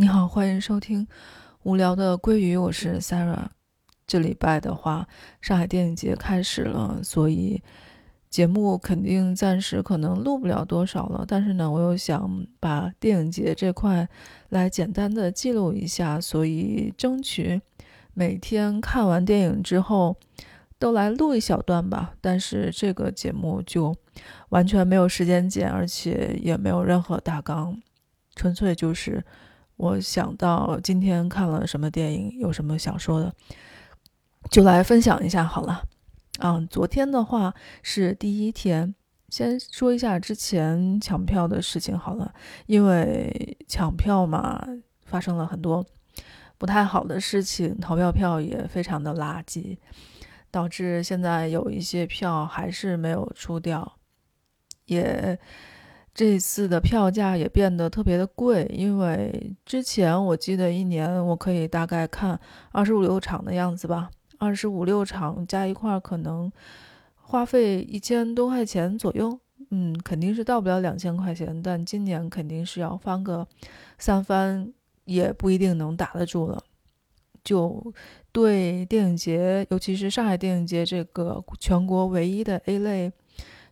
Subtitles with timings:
[0.00, 1.04] 你好，欢迎收听
[1.64, 3.48] 无聊的鲑鱼，我是 Sarah。
[4.06, 5.08] 这礼拜的话，
[5.40, 7.60] 上海电影节开始了，所以
[8.30, 11.24] 节目肯定暂时可能录不了多少了。
[11.26, 14.08] 但是呢，我又想把电影节这块
[14.50, 17.60] 来简单的记录一下，所以争取
[18.14, 20.16] 每天看完电影之后
[20.78, 22.14] 都来录一小段吧。
[22.20, 23.92] 但是这个节目就
[24.50, 27.82] 完全没有时间剪，而且也没有任何大纲，
[28.36, 29.24] 纯粹就是。
[29.78, 33.32] 我想到今天看了什么电影，有什么想说的，
[34.50, 35.82] 就来分享一下好了。
[36.40, 38.92] 嗯，昨天的话是第一天，
[39.28, 42.34] 先说一下之前抢票的事情好了。
[42.66, 44.66] 因为抢票嘛，
[45.06, 45.86] 发生了很多
[46.58, 49.78] 不太好的事情，投票票也非常的垃圾，
[50.50, 53.96] 导致现在有一些票还是没有出掉，
[54.86, 55.38] 也。
[56.18, 62.36] 这次的票价也变得特别的贵，因为之前我记得一年我可以大概看
[62.72, 66.50] 二十五六场的样子吧，二十五六场加一块可能
[67.14, 69.38] 花费一千多块钱左右，
[69.70, 73.46] 嗯，肯定是到不了两千块钱，但今年肯定是要翻个
[73.96, 74.72] 三番，
[75.04, 76.60] 也不一定能打得住了。
[77.44, 77.94] 就
[78.32, 83.12] 对电影节，尤其是上海电影节这个全国唯一的 A 类，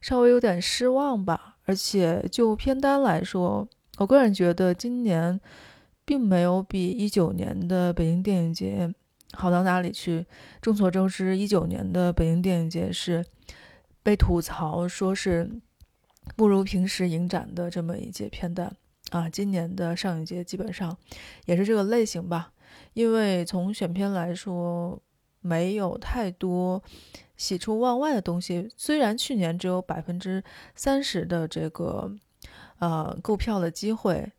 [0.00, 1.54] 稍微有点失望吧。
[1.66, 5.38] 而且就片单来说，我个人觉得今年
[6.04, 8.92] 并没有比一九年的北京电影节
[9.32, 10.24] 好到哪里去。
[10.62, 13.24] 众所周知，一九年的北京电影节是
[14.02, 15.50] 被吐槽说是
[16.36, 18.74] 不如平时影展的这么一届片单
[19.10, 19.28] 啊。
[19.28, 20.96] 今年的上影节基本上
[21.46, 22.52] 也是这个类型吧，
[22.94, 25.02] 因为从选片来说，
[25.40, 26.82] 没有太多。
[27.36, 30.42] 喜出望外的东西，虽然去年只有百分之
[30.74, 32.10] 三十的这个
[32.78, 34.32] 呃购票的机会，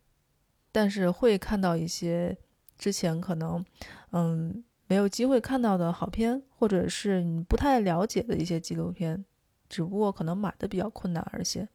[0.72, 2.36] 但是会看到一些
[2.76, 3.64] 之前可能
[4.10, 9.24] 嗯没有机会看到的好片，或者是你不太了解的一些纪录片，
[9.68, 11.68] 只不过可能买的比较困难而些，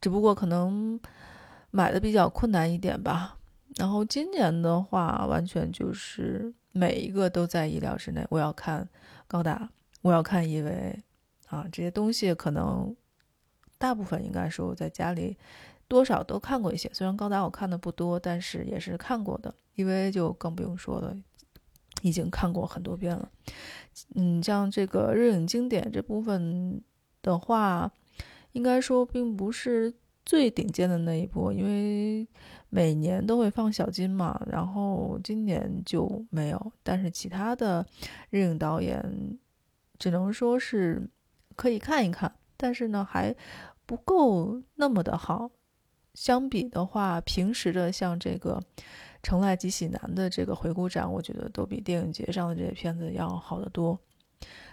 [0.00, 1.00] 只不过可能
[1.70, 3.38] 买的比较困难一点吧。
[3.76, 8.26] 然后今年的话，完全就是每一个都在意料之内。
[8.30, 8.88] 我要看
[9.26, 9.70] 高达。
[10.02, 11.02] 我要看一维
[11.48, 12.94] 啊，这些东西可能
[13.78, 15.36] 大部分应该说我在家里
[15.88, 16.90] 多少都看过一些。
[16.92, 19.54] 虽然高达我看的不多，但是也是看过的。
[19.74, 21.16] 因为就更不用说了，
[22.02, 23.30] 已经看过很多遍了。
[24.14, 26.82] 嗯，像这个日影经典这部分
[27.22, 27.90] 的话，
[28.52, 29.94] 应该说并不是
[30.26, 32.26] 最顶尖的那一波，因为
[32.68, 36.72] 每年都会放小金嘛，然后今年就没有。
[36.82, 37.86] 但是其他的
[38.30, 39.38] 日影导演。
[39.98, 41.08] 只能说是
[41.56, 43.34] 可以看一看，但是呢还
[43.86, 45.50] 不够那么的好。
[46.14, 48.60] 相比的话，平时的像这个
[49.22, 53.96] 《城外及喜南》的这个回顾展，我觉得都比电影节上的这些片子要好得多。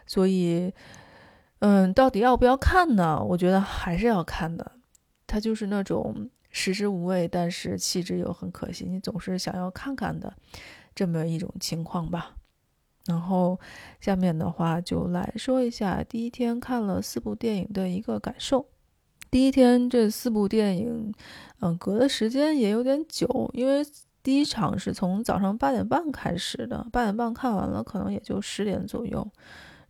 [0.07, 0.73] 所以，
[1.59, 3.21] 嗯，到底要不要看呢？
[3.21, 4.71] 我觉得还是要看的。
[5.27, 10.33] 它就是那种食之无味，但是弃之又很可惜，你总是想要看看的
[10.95, 12.35] 这么一种情况吧。
[13.07, 13.59] 然后，
[14.01, 18.65] 下面的话就来说一下第一天看了四部电影的一个感受。
[19.29, 21.13] 第一天这四部电影，
[21.59, 23.85] 嗯，隔的时间也有点久，因为
[24.23, 29.27] 第一场是从早上八点半开始的，八点半看完了，可能也就十点左右。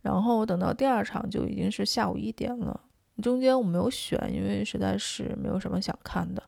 [0.02, 2.80] 然后等到第二场就已经是下午一点了。
[3.22, 6.42] 中间我没有选，因为实在是没有什么想看的。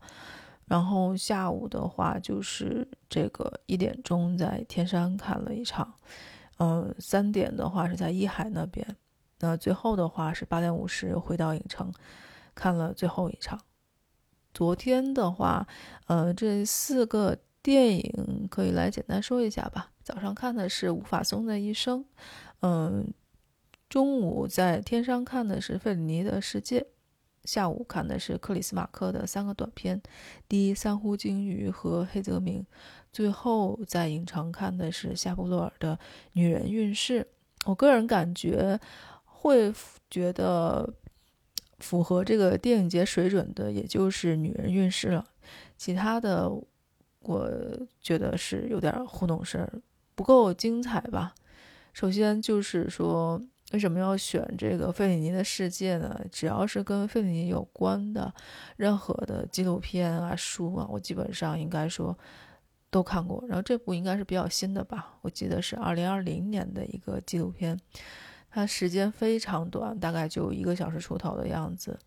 [0.66, 5.94] 然后下午的话就是这个一点钟在天山看了一场。
[6.58, 8.96] 嗯，三点的话是在一海那边，
[9.40, 11.92] 那最后的话是八点五十回到影城，
[12.54, 13.60] 看了最后一场。
[14.52, 15.66] 昨天的话，
[16.08, 19.92] 呃，这四个电影可以来简单说一下吧。
[20.02, 22.04] 早上看的是吴法松的一生，
[22.62, 23.06] 嗯，
[23.88, 26.84] 中午在天上看的是费里尼的世界，
[27.44, 30.00] 下午看的是克里斯马克的三个短片，
[30.48, 32.62] 《第一三呼鲸鱼》和《黑泽明》。
[33.18, 35.96] 最后在影城看的是夏布洛尔的
[36.34, 37.20] 《女人运势》，
[37.64, 38.78] 我个人感觉
[39.24, 39.74] 会
[40.08, 40.88] 觉得
[41.80, 45.26] 符合这个电影节水准的，也就是《女人运势》了。
[45.76, 46.48] 其他的，
[47.22, 47.50] 我
[48.00, 49.72] 觉得是有点糊弄事儿，
[50.14, 51.34] 不够精彩吧。
[51.92, 53.42] 首先就是说，
[53.72, 56.24] 为什么要选这个费里尼的世界呢？
[56.30, 58.32] 只要是跟费里尼有关的
[58.76, 62.16] 任何的纪录片啊、书啊，我基本上应该说。
[62.90, 65.18] 都看过，然后这部应该是比较新的吧？
[65.22, 67.78] 我记得是二零二零年的一个纪录片，
[68.50, 71.98] 它时间非常短，大概就一个小时出头的样子。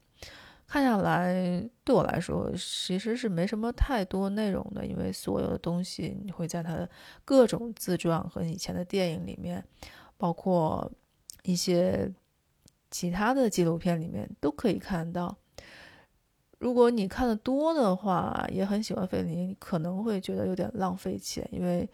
[0.67, 6.89] 看下来，对我来说其实是没什么太多内容的，因为所有的东西你会在他的
[7.25, 9.63] 各种自传和以前的电影里面，
[10.17, 10.91] 包括
[11.43, 12.09] 一些
[12.89, 15.37] 其他的纪录片里面都可以看到。
[16.61, 21.89] 如果你看的多的话，也很喜欢费里尼，可能会觉得有点浪费钱，因为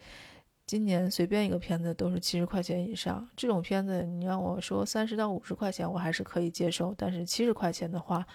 [0.66, 3.26] 今年随便一个片子都是七十块钱以上。
[3.34, 8.26] 这种片子你让我说三十到五十块钱，我还是可以接受，但是七十块钱的话，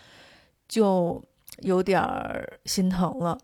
[0.67, 1.23] 就
[1.59, 3.37] 有点儿心疼了。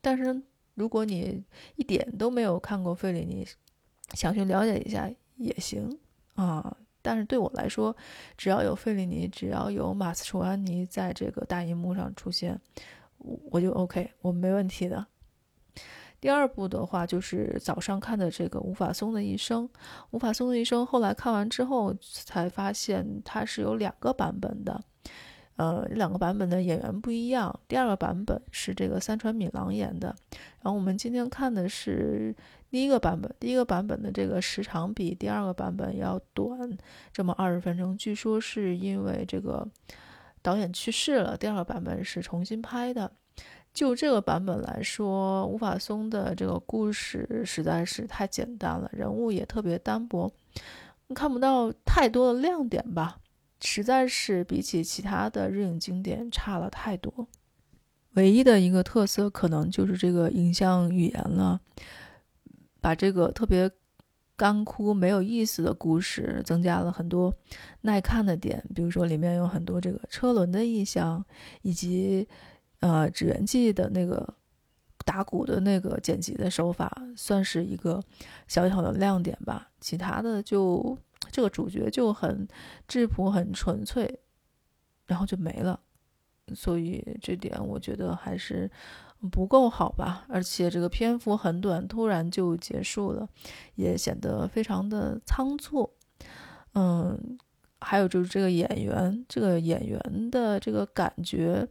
[0.00, 0.42] 但是
[0.74, 1.44] 如果你
[1.76, 3.46] 一点都没有看过费里尼，
[4.14, 5.98] 想去了解一下也行
[6.34, 6.78] 啊。
[7.08, 7.96] 但是对我来说，
[8.36, 12.60] 只要有费里尼，只要有马斯楚安尼在这个大荧幕上出现，
[13.50, 15.06] 我就 OK，我没问题的。
[16.20, 19.66] 第二部的话，就是早上看的这个吴法松的一生。
[20.10, 24.78] 吴法松的一生，后来看完之后才发现它是有两个版本的，
[25.58, 27.54] 呃，两个版本的演员不一样。
[27.68, 30.08] 第二个版本是这个三船敏郎演的，
[30.62, 32.34] 然后我们今天看的是。
[32.70, 36.76] 第一个版本，第一个版本的这个时长比第二个版本要短
[37.10, 39.66] 这么二十分钟，据说是因为这个
[40.42, 41.34] 导演去世了。
[41.34, 43.10] 第二个版本是重新拍的。
[43.72, 50.30] 就这个版本来说，吴法松的这个故事实在是太简单了，人物也特别单薄，
[51.14, 53.18] 看不到太多的亮点吧，
[53.60, 57.28] 实在是比起其他的日影经典差了太多。
[58.14, 61.60] 唯一的一个特色可能就是这个影像语言了。
[62.80, 63.68] 把这个特别
[64.36, 67.34] 干枯、没有意思的故事增加了很多
[67.80, 71.24] 耐看的点，比如说里面有很多这个车轮的意象，
[71.62, 72.26] 以及
[72.78, 74.32] 呃指原记的那个
[75.04, 78.00] 打鼓的那个剪辑的手法，算是一个
[78.46, 79.68] 小小的亮点吧。
[79.80, 80.96] 其他的就
[81.30, 82.46] 这个主角就很
[82.86, 84.20] 质朴、很纯粹，
[85.06, 85.80] 然后就没了。
[86.54, 88.70] 所以这点我觉得还是。
[89.32, 93.28] 不够好吧，而且这个篇幅很短，突然就结束了，
[93.74, 95.90] 也显得非常的仓促。
[96.74, 97.36] 嗯，
[97.80, 101.66] 还有就是这个演员，这个演员的这个感觉，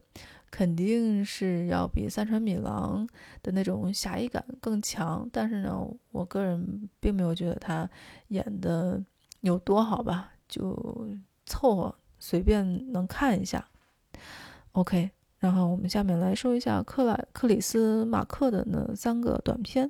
[0.51, 3.07] 肯定是要比三船敏郎
[3.42, 5.25] 的那种侠义感更强。
[5.31, 7.89] 但是呢，我个人并没有觉得他
[8.27, 9.01] 演的
[9.41, 11.07] 有多好吧，就
[11.45, 13.67] 凑合，随便能看一下。
[14.73, 15.11] OK。
[15.39, 19.87] 然后我们下面来说一下克莱克里斯马克的那三个短片。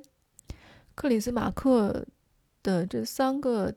[0.94, 2.04] 克里斯马克
[2.62, 3.74] 的这三个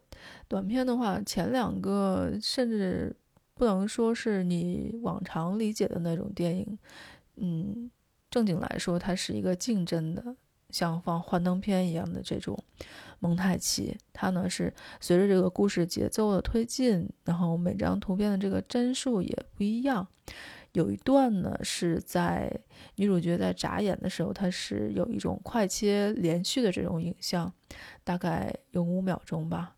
[0.50, 3.16] 短片的话，前两个甚至
[3.54, 6.78] 不能说是你往常理解的那种电影。
[7.38, 7.90] 嗯，
[8.30, 10.36] 正经来说，它是一个竞争的，
[10.72, 12.62] 像放幻灯片一样的这种
[13.22, 13.98] 蒙太奇。
[14.12, 20.06] 它呢是随着这个故事节奏的推进，然后每张图片的这个帧数也不一样。
[20.74, 22.50] 有一段呢，是在
[22.96, 27.54] 女主角在眨眼的时候，它是有一种快切连续的这种影像，
[28.04, 29.76] 大概有五秒钟吧。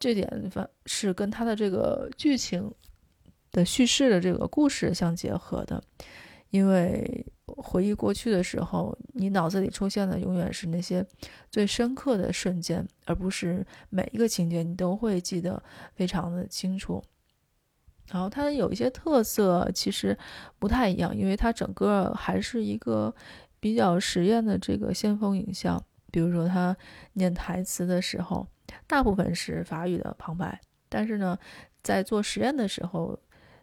[0.00, 2.72] 这点反是跟它的这个剧情
[3.52, 5.82] 的叙事的这个故事相结合的，
[6.50, 11.04] 因为回忆过去的时候，你脑子里出现的永远是那些
[11.50, 15.62] 最深刻的瞬间，而不是每一个情节你都会记得
[15.94, 17.02] 非常的清楚。
[18.10, 20.16] 然后它有一些特色，其实
[20.58, 23.14] 不太一样，因为它整个还是一个
[23.60, 25.82] 比较实验的这个先锋影像。
[26.10, 26.74] 比如说，他
[27.12, 28.48] 念台词的时候，
[28.86, 30.58] 大部分是法语的旁白，
[30.88, 31.38] 但是呢，
[31.82, 33.20] 在做实验的时候，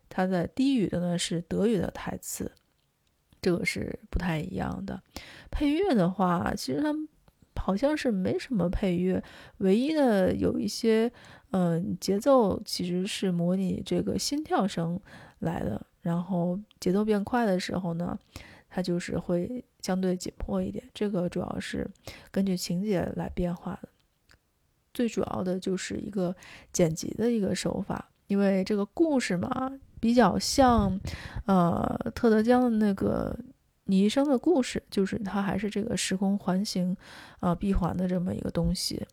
[0.07, 2.51] 他在低语的呢是德语的台词，
[3.45, 4.99] 这个是不太一样的。
[5.51, 6.91] 配乐的话，其实他
[7.61, 9.23] 好像是没什么配乐，
[9.57, 11.11] 唯一的有一些。
[11.51, 14.99] 嗯，节奏其实是模拟这个心跳声
[15.39, 18.19] 来的，然后节奏变快的时候呢，
[18.67, 20.83] 它就是会相对紧迫一点。
[20.93, 21.89] 这个主要是
[22.29, 23.87] 根据情节来变化的，
[24.93, 26.35] 最主要的就是一个
[26.73, 30.99] 剪辑的一个手法，因为这个故事嘛，比较像
[31.47, 31.83] 呃
[32.13, 33.35] 特德·江的那个
[33.85, 36.95] 你一生的故事，就是它还是这个时空环形
[37.39, 39.03] 呃闭环的这么一个东西。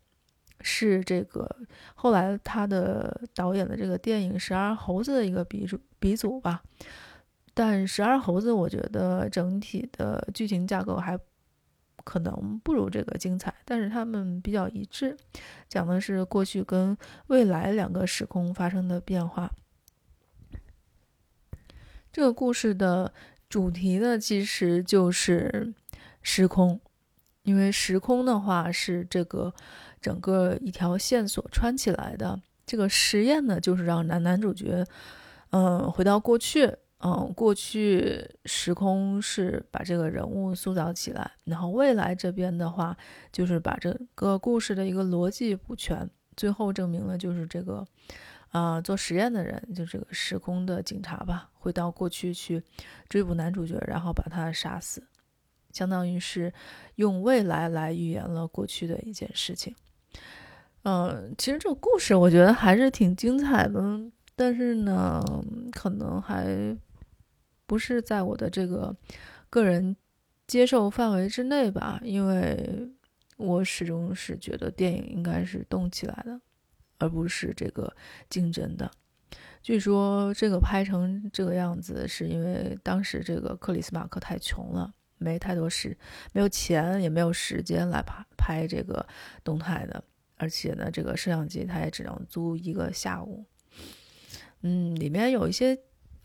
[0.61, 1.49] 是这个
[1.95, 6.63] 后来他的导演的这个电影《十二猴子》的一个鼻祖鼻祖吧，
[7.55, 11.19] 但《十二猴子》我觉得整体的剧情架构还
[12.05, 15.17] 可能不如这个精彩，但是他们比较一致，
[15.71, 16.95] 讲的是过去跟
[17.29, 19.51] 未来两个时空发生的变化。
[22.13, 23.13] 这个故事的
[23.49, 25.73] 主题呢，其实就是
[26.23, 26.79] 时空，
[27.43, 29.53] 因为时空的话是这个。
[30.03, 32.43] 整个一条线索穿起来的。
[32.67, 34.85] 这个实验呢，就是让男男主角，
[35.51, 36.77] 嗯，回到过去。
[37.05, 42.97] 嗯，过去时空是把这个人物塑造起来，然后未来这边的话，
[43.31, 47.87] 就是把这个故事的一个逻辑补全，最后证明了就是这个，
[48.53, 52.63] 啊，做实验的人就这个时空的警察吧，会到过去去
[53.09, 55.03] 追捕男主角，然后把他杀死，
[55.73, 56.55] 相当于是
[56.95, 59.75] 用未来来预言了过去的一件事情。
[60.85, 64.01] 嗯，其实这个故事我觉得还是挺精彩的，
[64.37, 65.21] 但是呢，
[65.73, 66.79] 可能还。
[67.65, 68.95] 不是在我的这个
[69.49, 69.97] 个人
[70.47, 72.87] 接受范围之内吧，因为
[73.39, 76.39] 我始终是觉得电影应该是动起来的，
[77.03, 77.95] 而不是这个
[78.31, 78.91] 竞争的。
[79.61, 85.97] 据说这个拍成这个样子，是因为当时这个克里斯马克太穷了，没太多时，
[86.33, 89.05] 没有钱，也没有时间来拍拍这个
[89.43, 90.03] 动态的，
[90.37, 93.45] 而且呢，这个摄像机他也只能租一个下午。
[94.63, 95.79] 嗯，里面有一些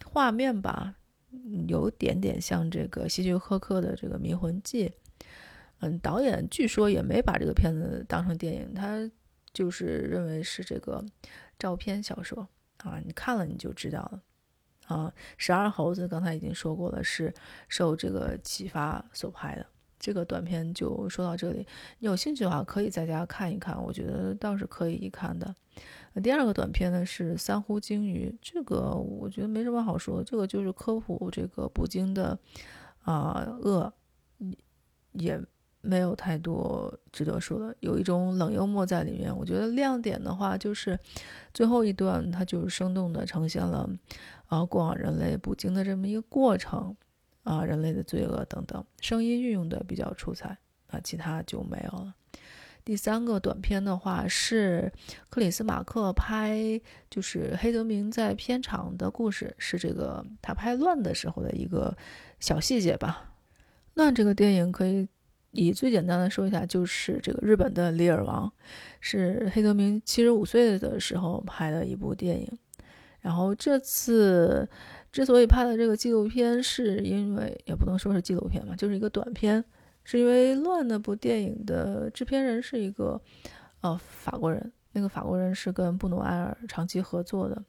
[0.05, 0.95] 画面吧。
[1.67, 4.87] 有点点像这个希区柯克的这个《迷魂记》，
[5.81, 8.97] 嗯，导演据说也没把这个片子当成电影，他
[9.53, 11.03] 就是认为是这个
[11.57, 12.47] 照片小说
[12.83, 14.21] 啊，你看了你就知道了
[14.87, 15.13] 啊。
[15.37, 17.33] 十二猴子刚才已经说过了，是
[17.67, 19.65] 受这个启发所拍的。
[19.99, 21.65] 这个短片就说到这里，
[21.97, 25.55] 你有兴趣的话可以在家看一看，我觉得倒是可以一看的。
[26.21, 32.37] 第二个短片呢是三呼鲸鱼，这个我觉得没什么好说，这个就是科普这个捕鲸的
[33.03, 33.91] 啊鳄，
[35.13, 35.41] 也
[35.81, 39.35] 没有太多值得说的，有一种冷幽默在里面。
[39.35, 40.99] 我觉得亮点的话就是
[41.53, 43.89] 最后一段，它就是生动的呈现了
[44.47, 46.95] 啊过往人类捕鲸的这么一个过程
[47.43, 50.57] 啊，人类的罪恶等等，声音运用的比较出彩
[50.87, 52.13] 啊，其他就没有了。
[52.83, 54.89] 第三个短片的话是
[55.29, 56.79] 克里斯马克拍，
[57.09, 61.97] 就是黑泽明在片场的故事，是这个他拍《乱》的时候的一个
[62.39, 63.33] 小细节吧。
[63.95, 65.05] 《乱》这个电影可以
[65.51, 68.47] 以最简单的说一下，就是这个日本的《李尔王》，
[68.99, 72.47] 是黑泽明七十五岁的时候拍的一部电影。
[73.19, 74.67] 然后这次
[75.11, 79.63] 之所以拍的这个纪录片，是因为也不能说是纪录片嘛，就是一个短片。
[80.03, 83.21] 是因为《乱》那部电影的制片人是一个，
[83.81, 84.71] 呃，法国人。
[84.93, 87.61] 那个法国人是跟布努埃尔长期合作的。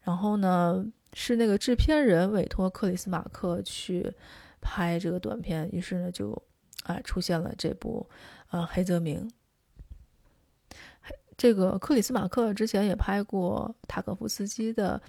[0.00, 0.82] 然后呢，
[1.12, 4.10] 是那个制片人委托克里斯马克去
[4.58, 6.42] 拍这个短片，于是呢，就
[6.86, 8.08] 啊出现了这部
[8.50, 9.30] 呃黑泽明。
[11.36, 15.00] 这个克里斯马克之前也拍过塔可夫斯基的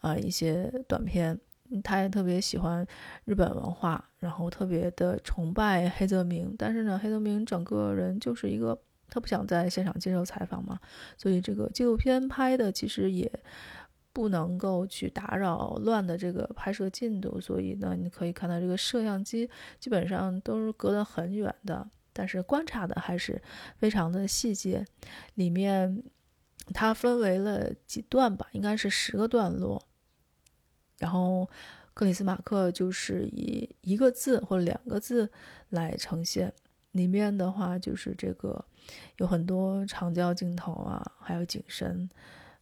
[0.00, 1.40] 啊一些短片。
[1.84, 2.84] 他也特别喜欢
[3.24, 6.52] 日本文化，然后特别的崇拜黑泽明。
[6.58, 8.76] 但是呢，黑泽明整个人就是一个，
[9.08, 10.80] 他不想在现场接受采访嘛，
[11.16, 13.30] 所以这个纪录片拍的其实也
[14.12, 17.40] 不能够去打扰乱的这个拍摄进度。
[17.40, 19.48] 所以呢，你可以看到这个摄像机
[19.78, 23.40] 基本上都是隔得很远的，但是观察的还是
[23.78, 24.84] 非常的细节。
[25.34, 26.02] 里面
[26.74, 29.82] 它分为了几段吧，应该是十个段落。
[30.98, 31.48] 然后，
[31.94, 35.30] 克里斯马克就是以一个字或者两个字
[35.70, 36.52] 来呈现。
[36.92, 38.64] 里面的话就是这个
[39.18, 42.10] 有很多长焦镜头啊，还有景深，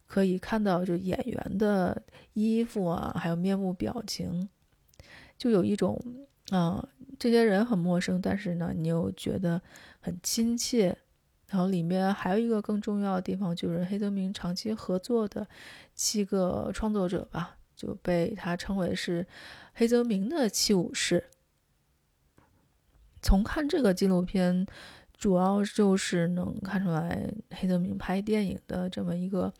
[0.09, 2.01] 可以看到就演员的
[2.33, 4.49] 衣服啊，还有面部表情，
[5.37, 5.97] 就有一种
[6.49, 6.83] 啊，
[7.19, 9.61] 这些人很陌生，但是呢，你又觉得
[10.01, 10.97] 很亲切。
[11.47, 15.47] 然后里面还有一个更重要的地方，就是黑泽明长期合作的
[15.93, 17.57] 七个创作者吧。
[17.75, 19.25] 就被他称为是
[19.73, 21.29] 黑泽明的七武士。
[23.21, 24.67] 从看这个纪录片，
[25.17, 29.53] 主要就是能看出来黑泽明拍电影的这么一个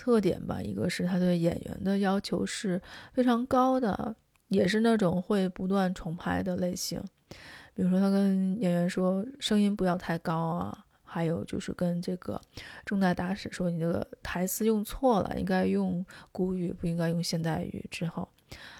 [0.00, 0.62] 特点吧。
[0.62, 2.80] 一个是他对演员的要求是
[3.12, 4.16] 非常高的，
[4.48, 6.98] 也是那种会不断重拍的类型。
[7.74, 10.86] 比如说，他跟演员说声音不要太高啊。
[11.12, 12.40] 还有就是跟这个
[12.84, 17.84] 中代大使说，你这个台词用错了，应该用古语，不应该用现代语。
[17.90, 18.28] 之后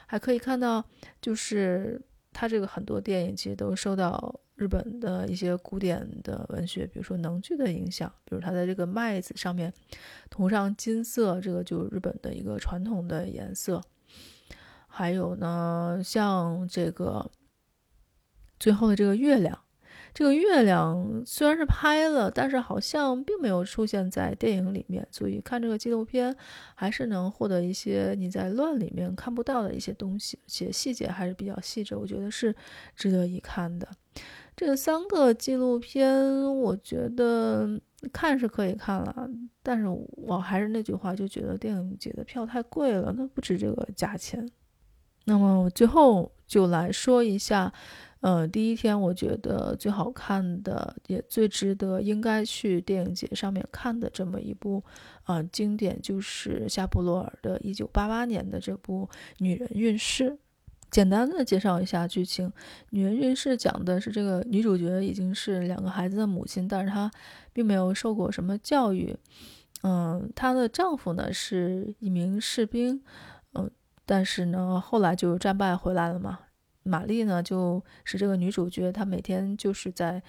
[0.06, 0.84] 还可以看到，
[1.20, 2.00] 就是
[2.32, 8.12] 他这个很多电影其实都受到日本的一些古典的文学，比如说能剧的影响。
[8.26, 9.72] 比如他在这个麦子上面
[10.28, 13.82] 涂上金色，这个就是日本的一个传统的颜色。
[14.86, 17.30] 还有呢，像这个
[18.58, 19.58] 最后的这个月亮。
[20.12, 26.34] 这个月亮虽然是拍了，但是好像并没有出现在电影里面，所以看这个纪录片
[26.74, 32.54] 还是能获得一些你在乱里面看不到的一些东西，且细节还是比较细致，我觉得是
[32.96, 33.86] 值得一看的。
[34.60, 36.14] 这三个纪录片，
[36.54, 37.80] 我觉得
[38.12, 39.26] 看是可以看了，
[39.62, 44.46] 但是我还是那句话，就觉得电影节的票太贵了，那不值这个价钱。
[45.24, 47.72] 那么最后就来说一下，
[48.20, 54.84] 呃，第一天我觉得最好看的，也最值得应该去电影节上面看的这么一部，
[55.24, 60.30] 呃，经典就是夏布罗尔的1988年的这部《女人运势》。
[60.90, 62.48] 简单的介绍一下剧情，
[62.90, 67.10] 《女人运势》讲的是这个女主角已经是两个孩子的母亲，但是她
[67.52, 69.16] 并没有受过什么教育。
[69.82, 73.02] 嗯，她的丈夫呢是一名士兵，
[73.54, 73.70] 嗯，
[74.04, 76.40] 但是呢后来就战败回来了嘛。
[76.82, 80.22] 玛丽呢就是这个女主角，她每天就是在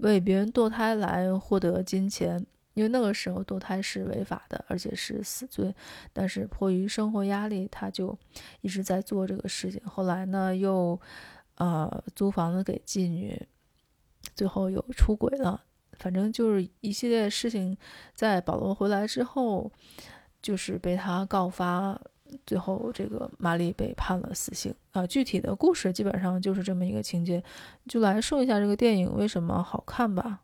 [0.00, 2.44] 为别人堕胎来获得金钱。
[2.74, 5.74] 因为那个时候堕胎是违法的，而且是死罪，
[6.12, 8.16] 但是迫于生活压力，他就
[8.60, 9.80] 一直在做这个事情。
[9.84, 11.00] 后来呢，又
[11.56, 13.40] 呃租房子给妓女，
[14.34, 15.62] 最后又出轨了。
[15.96, 17.76] 反正就是一系列事情，
[18.16, 19.70] 在保罗回来之后，
[20.42, 21.96] 就是被他告发，
[22.44, 25.06] 最后这个玛丽被判了死刑啊。
[25.06, 27.40] 具体的故事基本上就是这么一个情节，
[27.86, 30.40] 就来说一下这个电影为什么好看吧。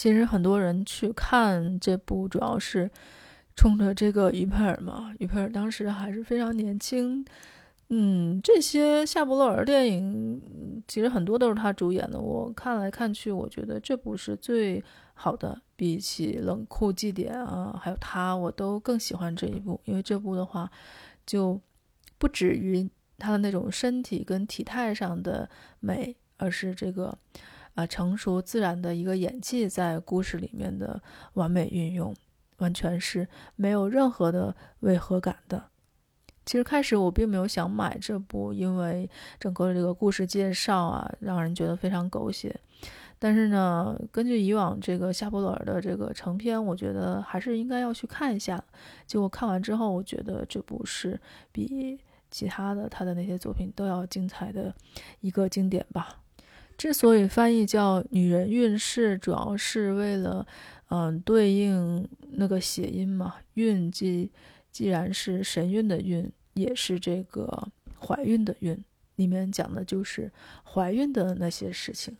[0.00, 2.90] 其实很多人去看这部，主要是
[3.54, 5.12] 冲着这个于佩尔嘛。
[5.18, 7.22] 于佩尔当时还是非常年轻，
[7.90, 12.18] 嗯，这些夏布洛尔电影其实很多都是他主演的。
[12.18, 20.70] 我看来看去，我觉得这部是最好的，比起《冷酷祭典》啊，还有他，我都更喜欢这一部，因为这部的话，
[21.26, 21.60] 就
[22.16, 22.88] 不止于
[23.18, 27.18] 他的那种身体跟体态上的美，而是这个。
[27.74, 31.02] 啊，成熟自然的一个演技在故事里面的
[31.34, 32.14] 完美运用，
[32.58, 35.64] 完全是没有任何的违和感的。
[36.46, 39.08] 其实开始我并没有想买这部，因为
[39.38, 42.58] 整个这个故事介绍啊，让人觉得非常狗血。
[43.18, 48.62] 但是呢，根据以往这个夏布罗尔的这个成片，我觉得还是应该要去看一下。
[49.06, 51.20] 结果看完之后，我觉得这部是
[51.52, 52.00] 比
[52.30, 54.74] 其他的他的那些作品都要精彩的
[55.20, 56.18] 一个经典吧。
[56.80, 60.46] 之所以翻译叫“女人运势”，主要是为了，
[60.88, 63.34] 嗯，对应那个谐音嘛。
[63.52, 64.32] 运既
[64.72, 67.68] 既然是神韵的运，也是这个
[68.00, 68.82] 怀孕的孕，
[69.16, 70.32] 里面讲的就是
[70.64, 72.16] 怀孕的那些事情。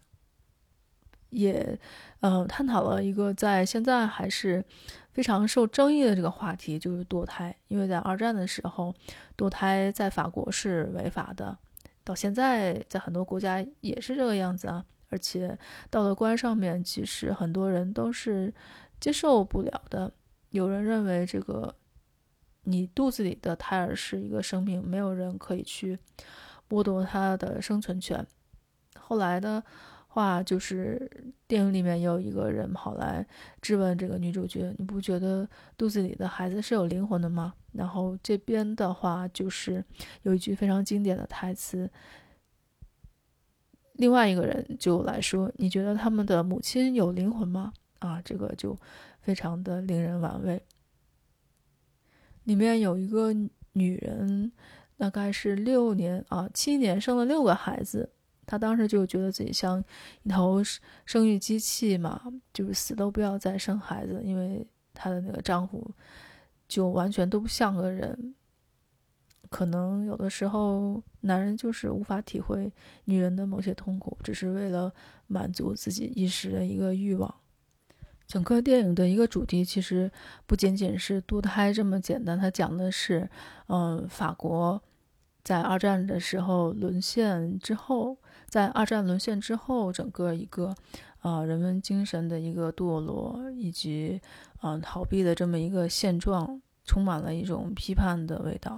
[1.30, 1.78] 也，
[2.20, 4.62] 嗯，探讨了一个在现在还是
[5.10, 7.56] 非常受争议的这个话题，就是堕胎。
[7.68, 8.94] 因为在二战的时候，
[9.38, 11.56] 堕胎在法国是违法的。
[12.10, 15.56] 到现在，在很多国家也是这个样子啊，而且
[15.90, 18.52] 道德观上面，其实很多人都是
[18.98, 20.12] 接受不了的。
[20.48, 21.72] 有人认为，这个
[22.64, 25.96] 你肚子里的胎儿是一个生命，没有人可以去
[26.68, 28.26] 剥夺他的生存权。
[28.98, 29.62] 后来呢。
[30.12, 31.08] 话就是
[31.46, 33.24] 电影里面有一个人跑来
[33.62, 39.84] 质问这个女主角：“你不觉得肚子里的孩子是有灵魂的吗？”然后这边的话就是
[40.22, 41.88] 有一句非常经典的台词，
[43.92, 48.76] 另外一个人就来说：“你觉得他们的母亲有灵魂吗？”啊，这个就
[49.20, 50.60] 非常的令人玩味。
[52.42, 53.32] 里面有一个
[53.74, 54.50] 女人，
[54.96, 58.10] 大概是六年啊七年生了六个孩子。
[58.50, 59.80] 她当时就觉得自己像
[60.24, 60.60] 一头
[61.06, 62.20] 生育机器嘛，
[62.52, 65.88] 就是死都不要再生孩子，因为她的那个丈夫
[66.66, 68.34] 就完全都不像个人。
[69.48, 72.72] 可能有的时候男人就是无法体会
[73.04, 74.92] 女人的某些痛苦，只是为了
[75.28, 77.32] 满足自己一时的一个欲望。
[78.26, 80.10] 整个电影的一个主题其实
[80.44, 83.30] 不仅仅是堕胎这么简单，它讲的是，
[83.68, 84.82] 嗯，法国
[85.44, 88.18] 在二战的时候沦陷之后。
[88.50, 90.74] 在二战沦陷之后，整个一个，
[91.22, 94.20] 呃，人文精神的一个堕落，以及，
[94.60, 98.76] 嗯，逃避的这么一个现状，充满了一种批判的味道。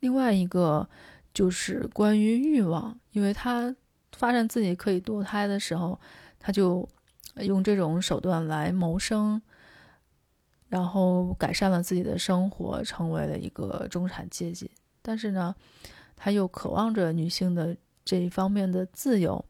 [0.00, 0.86] 另外一个
[1.32, 3.74] 就是关于欲望，因为他
[4.12, 5.98] 发现自己可以堕胎的时候，
[6.38, 6.86] 他就
[7.36, 9.40] 用这种手段来谋生，
[10.68, 14.70] 然后改善了自己的生活，成为了一个中产阶级。
[15.00, 15.54] 但是呢，
[16.14, 17.74] 他又渴望着女性的。
[18.06, 19.44] 这一方面的自由，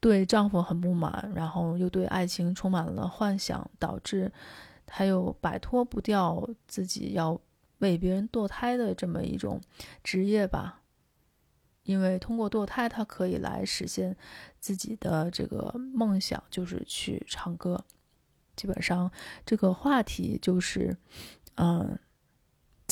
[0.00, 4.30] 对丈夫很不满，然后又对爱情充满了幻想，导致
[4.84, 7.40] 她又摆脱不掉自己要
[7.78, 9.60] 为别人堕胎的这么一种
[10.02, 10.82] 职业吧。
[11.84, 14.16] 因为通过堕胎，她可以来实现
[14.58, 17.84] 自己的这个梦想，就是去唱歌。
[18.56, 19.10] 基本上，
[19.46, 20.96] 这个话题就是，
[21.54, 21.98] 嗯。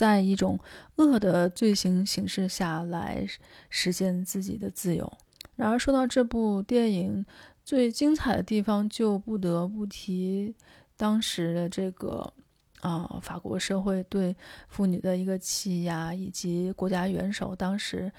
[0.01, 0.59] 在一种
[0.97, 3.23] 恶的罪行形式下来
[3.69, 5.13] 实现自己的自由。
[5.57, 7.27] 然而，说到这部电影
[7.63, 10.57] 最精彩的地方，就不得不提
[10.97, 12.33] 当时的这个
[12.81, 14.35] 啊，法国社会对
[14.69, 18.11] 妇女的一个欺压，以及国家元首当时，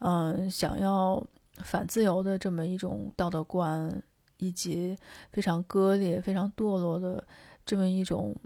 [0.00, 1.26] 嗯，想要
[1.64, 3.90] 反自由的这么一种道德观，
[4.36, 4.94] 以及
[5.32, 7.26] 非常割裂、非常堕落的
[7.64, 8.36] 这么一种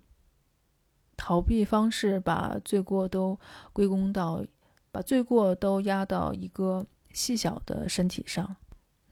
[1.17, 3.39] 逃避方式，把罪过都
[3.73, 4.45] 归功到，
[4.91, 8.57] 把罪过都压到一个细小的身体上。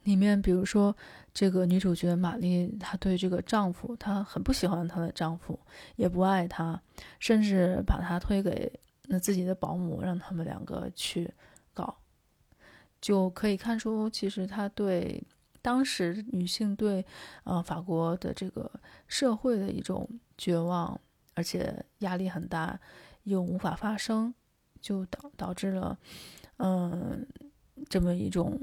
[0.04, 0.96] 里面，比如说
[1.32, 5.56] 这个女主角玛丽，她对这个丈夫，她很不喜欢她的丈夫，
[5.94, 6.82] 也不爱他，
[7.20, 11.32] 甚至把他推给那自己的保姆，让他们两个去
[11.72, 11.98] 搞，
[13.00, 15.22] 就可以看出，其实她对
[15.60, 17.06] 当时女性对
[17.44, 18.68] 呃法国的这个
[19.06, 21.00] 社会的一种绝望，
[21.34, 22.78] 而且压力很大，
[23.24, 24.34] 又无法发声，
[24.80, 25.98] 就导导致了
[26.58, 27.26] 嗯
[27.88, 28.58] 这么一种。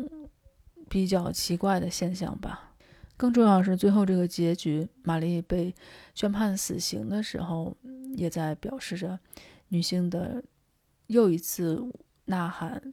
[0.92, 2.74] 比较奇怪的现象吧。
[3.16, 5.72] 更重要是，最后这个结局，玛丽被
[6.16, 7.78] 宣判死刑的时候，
[8.16, 9.20] 也在表示着
[9.68, 10.44] 女性的
[11.06, 11.80] 又一次
[12.26, 12.92] 呐喊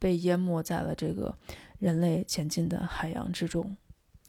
[0.00, 1.38] 被淹没在了这个
[1.78, 3.76] 人类前进的海洋之中。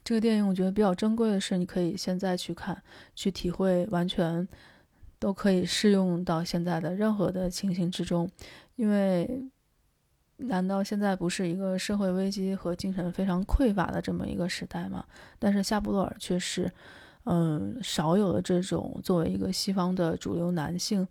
[0.04, 2.82] 这个电影我觉得比较珍贵的是，你可以现在去看，
[3.16, 4.48] 去体会，完全
[5.20, 8.30] 都可以适用到现在的任何的情形之中，
[8.76, 9.50] 因为。
[10.38, 15.06] 难道现在不是一个社会危机和精神非常匮乏的这么一个时代吗？
[15.38, 16.70] 但是夏布洛尔却是，
[17.26, 21.08] 嗯，少有的这种作为一个西方的主流男性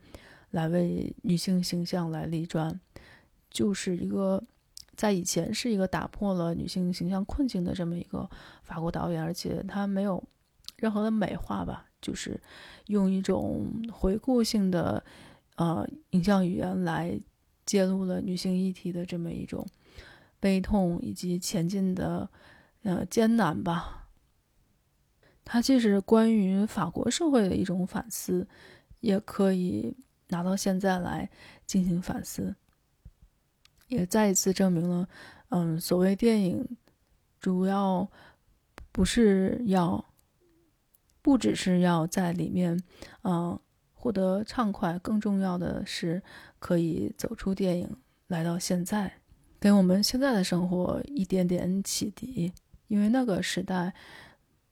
[0.51, 2.79] 来为女性形象来立传，
[3.49, 4.43] 就是一个
[5.03, 8.31] 在以前是一个打破了女性形象困境的这么一个
[8.63, 10.23] 法国导演，而且他没有
[10.77, 12.41] 任何的美化吧，就是
[12.87, 15.03] 用一种回顾性的
[15.57, 17.21] 呃影像语言来。
[17.65, 19.65] 揭露了女性议题的这么一种
[20.41, 22.29] 悲痛以及前进的
[22.83, 24.09] 呃艰难吧。
[25.45, 28.49] 它既是关于法国社会的一种反思，
[28.99, 29.97] 也可以
[30.31, 31.31] 拿到现在来
[31.65, 32.57] 进行反思，
[33.93, 35.09] 也再一次证明了，
[35.51, 36.77] 嗯，所谓电影
[37.39, 38.11] 主要
[38.91, 40.05] 不是要，
[41.21, 42.83] 不只是要在里面，
[43.23, 43.59] 嗯。
[43.95, 46.21] 获得畅快，更重要的是
[46.59, 47.89] 可以走出电影，
[48.27, 49.21] 来到现在，
[49.61, 52.53] 给我们现在的生活一点点启迪。
[52.89, 53.95] 因为那个时代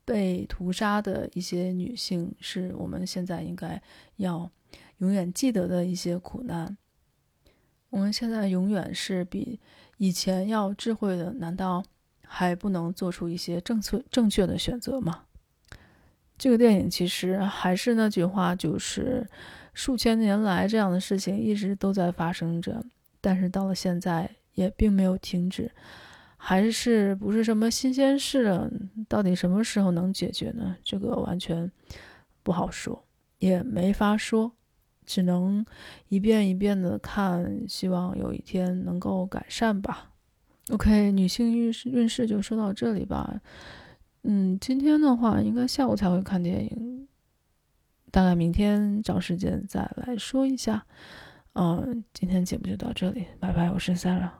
[0.04, 3.80] 被屠杀的一些女性，是我们现在应该
[4.16, 4.50] 要
[4.98, 6.76] 永远记得的一些苦难。
[7.90, 9.60] 我们现在永远是比
[9.98, 11.82] 以前要智慧的，难道
[12.24, 15.24] 还不能做出一些正确正确的选择吗？
[16.38, 19.28] 这个电影其实还是那句话，就是
[19.74, 22.82] 数千年来这样的事情一直都在发生着，
[23.20, 25.70] 但是到了现在也并没有停止，
[26.38, 28.70] 还是不是什么新鲜事了？
[29.06, 30.76] 到底什么时候能解决呢？
[30.82, 31.70] 这个完全
[32.42, 33.04] 不好说，
[33.38, 34.52] 也没法说，
[35.10, 35.66] 只能
[36.06, 40.12] 一遍一遍的看，希望有一天能够改善吧。
[40.68, 43.40] OK，女性运势运势就说到这里吧。
[44.22, 47.08] 嗯，今天的话应该下午才会看电影，
[48.12, 50.86] 大概明天找时间再来说一下。
[51.54, 54.39] 嗯，今天节目就到这里，拜拜，我是 Sarah。